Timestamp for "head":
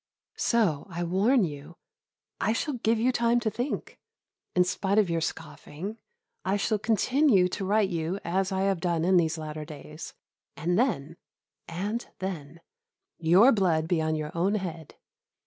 14.55-14.95